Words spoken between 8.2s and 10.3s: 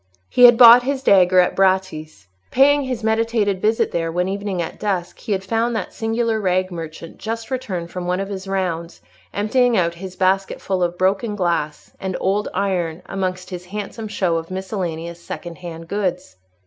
his rounds, emptying out his